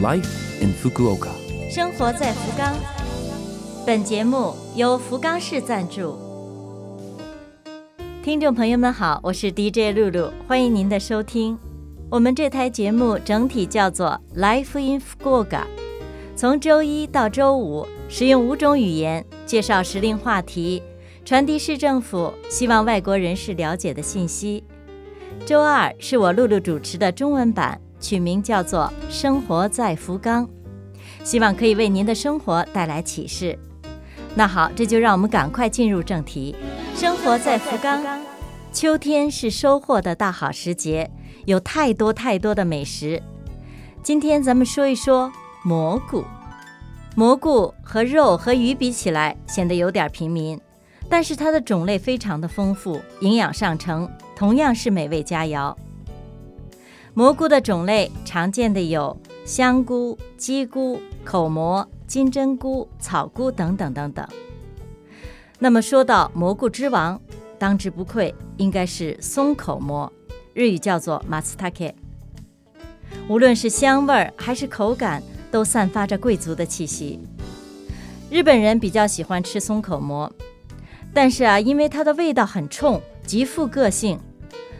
[0.00, 1.30] Life in Fukuoka。
[1.68, 2.72] 生活在福冈。
[3.84, 6.16] 本节目由福冈市赞助。
[8.22, 11.58] 听众朋友们好，我是 DJ 露露，欢迎您的收听。
[12.08, 15.64] 我们这台节目整体叫做 Life in Fukuoka，
[16.36, 20.80] 从周一到周五，使用五种语言介绍时令话题，
[21.24, 24.62] 传递市政府希望外国人士了解的信息。
[25.44, 30.46] 周二是我露露主持的中文版，取名叫做《生活在福冈》，
[31.24, 33.58] 希望可以为您的生活带来启示。
[34.34, 36.54] 那好，这就让我们赶快进入正题。
[36.94, 38.02] 生活在福冈，
[38.72, 41.10] 秋天是收获的大好时节，
[41.46, 43.22] 有太多太多的美食。
[44.02, 45.32] 今天咱们说一说
[45.64, 46.24] 蘑菇。
[47.16, 50.60] 蘑菇和肉和鱼比起来，显得有点平民，
[51.08, 55.74] 但是它的种类非常的丰富，营养上乘，同样是美味佳肴。
[57.14, 61.88] 蘑菇的种类常见的有香菇、鸡菇、口蘑。
[62.08, 64.26] 金针菇、草菇等等等等。
[65.58, 67.20] 那么说到蘑菇之王，
[67.58, 70.10] 当之无愧应该是松口蘑，
[70.54, 71.94] 日语叫做 m a t s t a k e。
[73.28, 77.20] 无论是香味儿还是口感，都散发着贵族的气息。
[78.30, 80.32] 日本人比较喜欢吃松口蘑，
[81.12, 84.18] 但是啊，因为它的味道很冲，极富个性，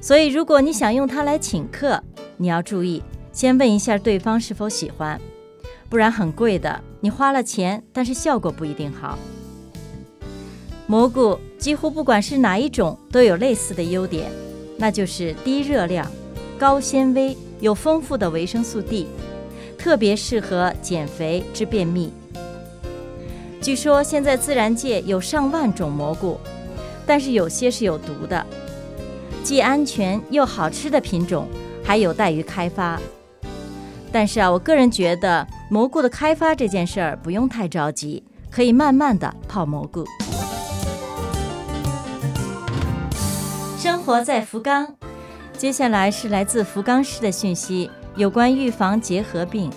[0.00, 2.02] 所以如果你想用它来请客，
[2.42, 3.00] 你要注意，
[3.32, 5.20] 先问一下对方是否喜欢。
[5.88, 9.16] 不然很贵的，你花了钱，但是效果不一定好。
[10.88, 14.28] 蘑菇几乎不管是哪一种，都有类似的优点，
[14.76, 16.04] 那就是低热量、
[16.58, 19.06] 高纤维，有丰富的维生素 D，
[19.78, 22.12] 特别适合减肥治便秘。
[23.60, 26.40] 据说现在自然界有上万种蘑菇，
[27.06, 28.44] 但是有些是有毒的，
[29.44, 31.46] 既安全又好吃的品种
[31.84, 33.00] 还有待于开发。
[34.10, 40.04] 但是啊，我个人觉得蘑菇的开发这件事儿不用太着急，可以慢慢的泡蘑菇。
[43.78, 44.94] 生活在福冈，
[45.56, 49.70] 接下来是来自福冈市的讯息，有关预防结核病。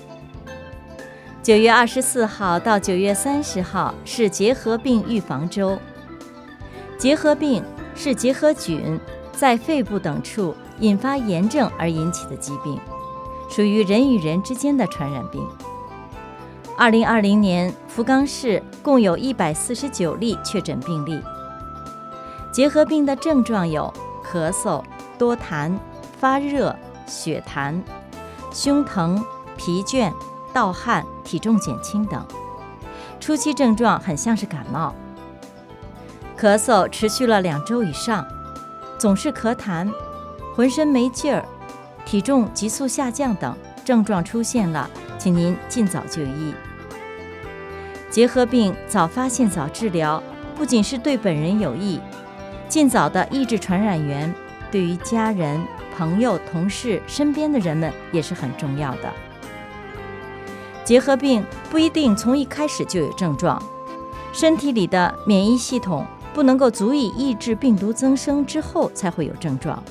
[1.41, 5.77] 九月二十四号到九月三十号是结核病预防周。
[6.97, 7.63] 结核病
[7.95, 8.99] 是结核菌
[9.31, 12.80] 在肺部等处引发炎症而引起的疾病。
[13.47, 15.47] 属于人与人之间的传染病。
[16.75, 21.22] 二零二零年，福冈市共有一百四十九例确诊病例。
[22.52, 23.94] 结核病的症状有
[24.25, 24.84] 咳嗽、
[25.18, 25.78] 多痰、
[26.19, 26.75] 发热、
[27.06, 27.80] 血痰、
[28.52, 29.24] 胸疼、
[29.56, 30.12] 疲倦、
[30.52, 32.25] 盗汗、体重减轻等。
[33.19, 34.94] 初期症状很像是感冒，
[36.38, 38.25] 咳嗽持续了两周以上，
[38.97, 39.90] 总是咳痰，
[40.55, 41.43] 浑身没劲儿。
[42.05, 46.53] 体重急速下降等症状出现了，请您尽早就医。
[48.11, 50.21] 结核病早发现早治疗，
[50.55, 51.99] 不仅是对本人有益，
[52.69, 54.31] 尽早的抑制传染源，
[54.71, 55.59] 对于家人、
[55.97, 59.11] 朋友、同事、身边的人们也是很重要的。
[60.83, 63.59] 结核病不一定从一开始就有症状，
[64.31, 66.05] 身体里的免疫系统
[66.35, 69.83] 不能够足以抑制病毒增生之后才会有症状。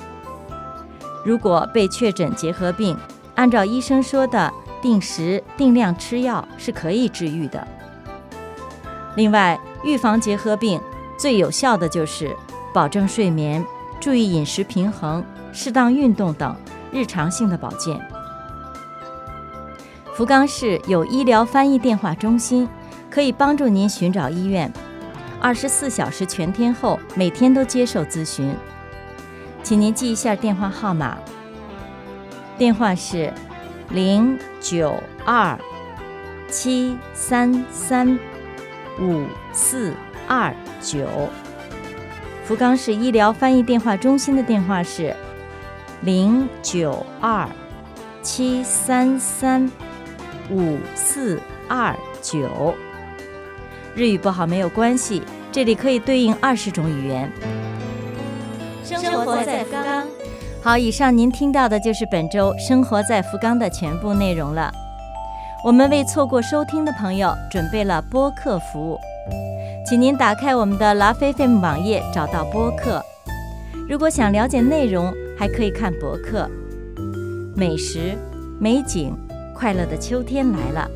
[1.25, 2.95] 如果被确诊结核病，
[3.33, 7.67] 按照医生说的定时定量吃药是可以治愈的。
[9.15, 10.79] 另外，预防结核病
[11.17, 12.35] 最有效的就是
[12.71, 13.65] 保证睡眠、
[13.99, 16.55] 注意饮食平衡、适当运动等
[16.91, 17.99] 日常性的保健。
[20.13, 22.69] 福冈市有医疗翻译电话中心，
[23.09, 24.71] 可以帮助您寻找医院，
[25.41, 28.55] 二十四小时全天候，每天都接受咨询。
[29.65, 31.17] 请您记一下电话号码，
[32.55, 33.33] 电话是
[33.89, 34.95] 零九
[35.25, 35.59] 二
[36.47, 38.19] 七三三
[39.01, 39.91] 五四
[40.27, 41.07] 二九。
[42.43, 45.15] 福冈市医疗翻译电话中心的电话是
[46.01, 47.49] 零九二
[48.21, 49.67] 七三三
[50.51, 52.75] 五四二九。
[53.95, 57.31] 日语不好没有关系，这里可以对应二十种语言。
[58.85, 60.07] 生活在福冈。
[60.61, 64.71] 好，以上您听到的就是本周《生活在福冈》的全部内容了。
[65.63, 68.99] 我们为错过收听的朋友准备了播客服务，
[69.87, 73.03] 请您打开我们的拉菲菲姆网页，找到播客。
[73.89, 76.49] 如果想了解内容，还可以看博客。
[77.55, 78.15] 美食、
[78.59, 79.15] 美景、
[79.55, 80.89] 快乐的秋天来了，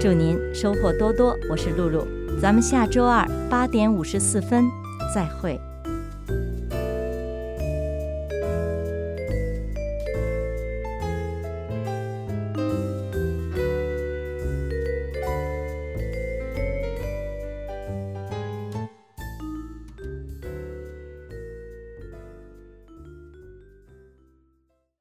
[0.00, 1.36] 祝您收获多多。
[1.50, 2.04] 我是露露，
[2.40, 4.64] 咱们下周二八点五十四分
[5.14, 5.60] 再会。